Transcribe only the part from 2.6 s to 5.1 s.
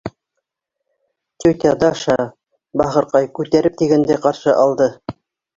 бахырҡай, күтәреп тигәндәй ҡаршы алды.